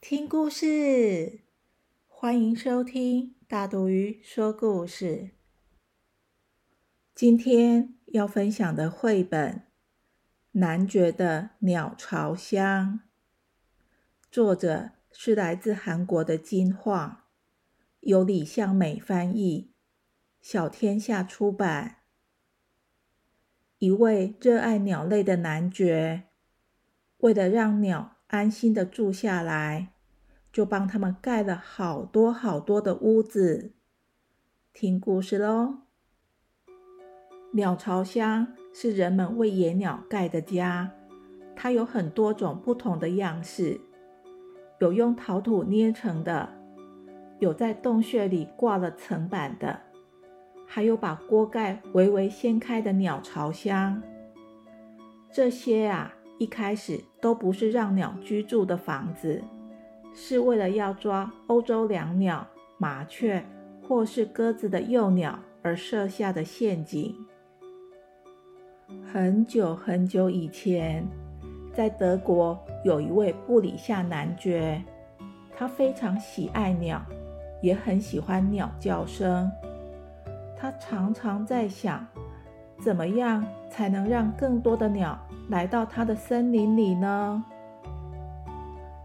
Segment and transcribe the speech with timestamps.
[0.00, 1.40] 听故事，
[2.08, 5.32] 欢迎收听大肚鱼说故事。
[7.14, 9.56] 今天要分享的绘本
[10.52, 13.00] 《男爵的鸟巢箱》，
[14.30, 17.24] 作者是来自韩国的金晃，
[18.00, 19.74] 由李向美翻译，
[20.40, 21.98] 小天下出版。
[23.78, 26.30] 一位热爱鸟类的男爵，
[27.18, 28.16] 为了让鸟。
[28.30, 29.88] 安心的住下来，
[30.52, 33.72] 就帮他们盖了好多好多的屋子。
[34.72, 35.78] 听故事喽！
[37.54, 40.92] 鸟巢箱是人们为野鸟盖的家，
[41.56, 43.80] 它有很多种不同的样式，
[44.78, 46.48] 有用陶土捏成的，
[47.40, 49.80] 有在洞穴里挂了层板的，
[50.68, 54.00] 还有把锅盖微微掀开的鸟巢箱。
[55.32, 56.14] 这些啊。
[56.40, 59.44] 一开始都不是让鸟居住的房子，
[60.14, 62.46] 是为了要抓欧洲椋鸟、
[62.78, 63.44] 麻雀
[63.86, 67.14] 或是鸽子的幼鸟而设下的陷阱。
[69.12, 71.06] 很久很久以前，
[71.74, 74.82] 在德国有一位布里夏男爵，
[75.54, 77.04] 他非常喜爱鸟，
[77.60, 79.46] 也很喜欢鸟叫声。
[80.56, 82.06] 他常常在想，
[82.82, 85.18] 怎么样才能让更多的鸟。
[85.48, 87.44] 来到他的森林里呢。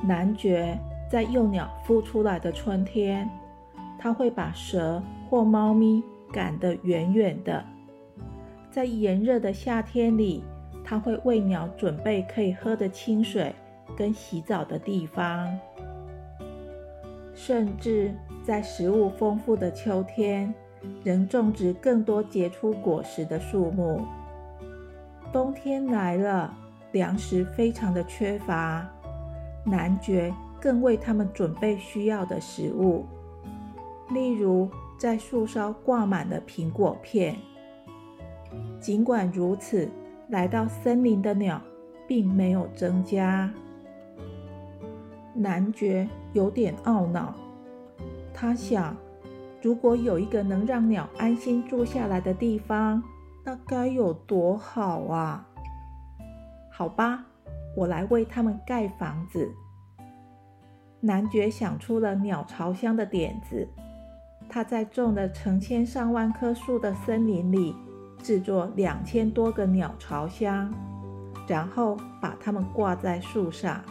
[0.00, 0.78] 男爵
[1.10, 3.28] 在幼鸟孵出来的春天，
[3.98, 6.00] 他会把蛇或猫咪
[6.32, 7.64] 赶得远远的。
[8.70, 10.44] 在炎热的夏天里，
[10.84, 13.52] 他会为鸟准备可以喝的清水
[13.96, 15.58] 跟洗澡的地方。
[17.34, 18.14] 甚至
[18.44, 20.54] 在食物丰富的秋天，
[21.04, 24.02] 仍种植更多结出果实的树木。
[25.32, 26.54] 冬天来了，
[26.92, 28.88] 粮食非常的缺乏，
[29.64, 33.04] 男爵更为他们准备需要的食物，
[34.10, 34.68] 例如
[34.98, 37.36] 在树梢挂满的苹果片。
[38.80, 39.88] 尽管如此，
[40.28, 41.60] 来到森林的鸟
[42.06, 43.52] 并没有增加。
[45.34, 47.34] 男爵有点懊恼，
[48.32, 48.96] 他想，
[49.62, 53.02] 如果有一个能让鸟安心住下来的地方。
[53.44, 55.48] 那该有多好啊！
[56.70, 57.24] 好吧，
[57.74, 59.50] 我来为他们盖房子。
[61.00, 63.66] 男爵想出了鸟巢箱的点子，
[64.50, 67.74] 他在种了成千上万棵树的森林里
[68.22, 70.70] 制作两千多个鸟巢箱，
[71.46, 73.82] 然后把它们挂在树上。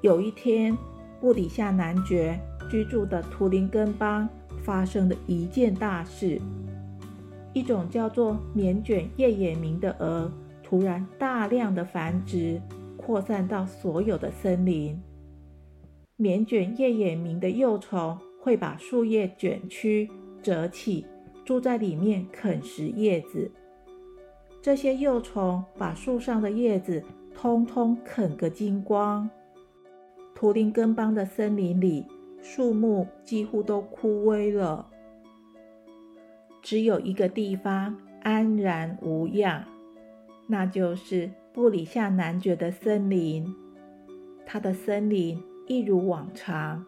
[0.00, 0.76] 有一天，
[1.20, 4.28] 布里夏男爵居住的图林根邦
[4.62, 6.40] 发生了一件大事。
[7.52, 10.30] 一种叫做棉卷叶眼明的蛾
[10.62, 12.60] 突然大量的繁殖，
[12.96, 15.00] 扩散到所有的森林。
[16.16, 20.10] 棉卷叶眼明的幼虫会把树叶卷曲
[20.42, 21.06] 折起，
[21.44, 23.50] 住在里面啃食叶子。
[24.60, 27.02] 这些幼虫把树上的叶子
[27.34, 29.28] 通通啃个精光。
[30.34, 32.04] 图林根邦的森林里，
[32.40, 34.86] 树木几乎都枯萎了。
[36.62, 39.64] 只有一个地方安然无恙，
[40.46, 43.54] 那就是布里夏男爵的森林。
[44.44, 46.84] 他的森林一如往常，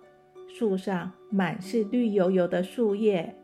[0.49, 3.34] 树上满是绿油油的树叶。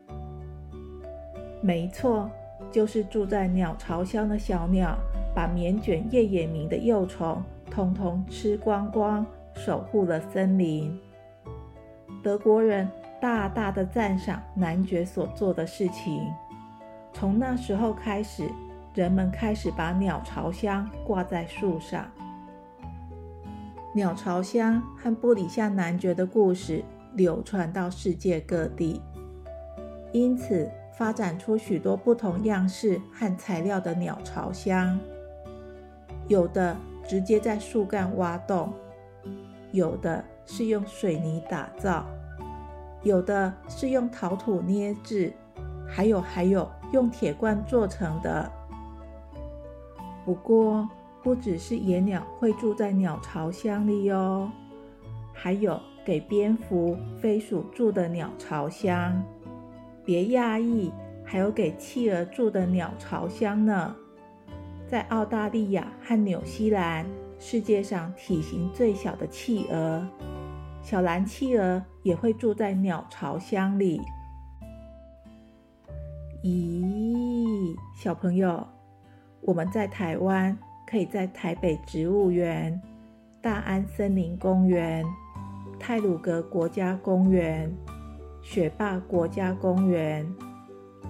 [1.62, 2.30] 没错，
[2.70, 4.96] 就是住在鸟巢乡的小鸟，
[5.34, 9.24] 把棉卷叶眼明的幼虫通通吃光光，
[9.54, 10.98] 守护了森林。
[12.26, 12.90] 德国人。
[13.18, 16.28] 大大的赞赏男爵所做的事情。
[17.12, 18.46] 从那时候开始，
[18.94, 22.04] 人们开始把鸟巢箱挂在树上。
[23.94, 26.84] 鸟巢箱和布里夏男爵的故事
[27.14, 29.00] 流传到世界各地，
[30.12, 34.98] 因此发展出许多不同样式和材料的鸟巢箱。
[36.28, 36.76] 有的
[37.08, 38.74] 直接在树干挖洞，
[39.72, 42.06] 有的是用水泥打造。
[43.02, 45.32] 有的是用陶土捏制，
[45.86, 48.50] 还有还有用铁罐做成的。
[50.24, 50.88] 不过，
[51.22, 54.50] 不只是野鸟会住在鸟巢箱里哦，
[55.32, 59.22] 还有给蝙蝠、飞鼠住的鸟巢箱。
[60.04, 60.92] 别讶异，
[61.24, 63.94] 还有给企鹅住的鸟巢箱呢。
[64.88, 67.06] 在澳大利亚和纽西兰，
[67.38, 70.04] 世界上体型最小的企鹅——
[70.86, 74.00] 小蓝企鹅，也会住在鸟巢箱里。
[76.44, 78.64] 咦，小朋友，
[79.40, 80.56] 我们在台湾
[80.86, 82.80] 可以在台北植物园、
[83.42, 85.04] 大安森林公园、
[85.76, 87.68] 泰鲁格国家公园、
[88.40, 90.24] 雪霸国家公园、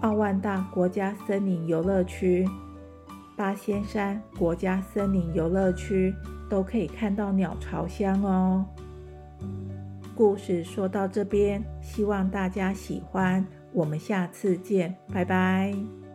[0.01, 2.49] 奥万大国家森林游乐区。
[3.37, 6.15] 八仙山国家森林游乐区
[6.49, 8.65] 都可以看到鸟巢箱哦。
[10.17, 16.06] 故事说到这边，希望大家喜欢，我们下次见，拜拜。